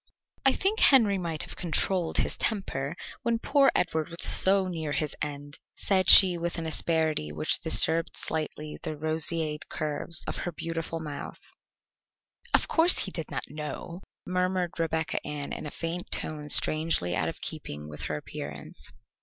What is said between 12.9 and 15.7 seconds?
he did not know," murmured Rebecca Ann in a